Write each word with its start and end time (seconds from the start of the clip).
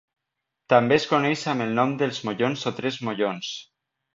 També 0.73 0.95
es 1.01 1.05
coneix 1.11 1.43
amb 1.53 1.65
el 1.67 1.75
nom 1.81 1.93
dels 2.01 2.23
mollons, 2.29 2.67
o 2.73 2.77
Tres 2.81 2.99
Mollons. 3.11 3.53